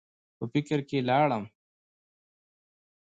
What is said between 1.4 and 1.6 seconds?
ـ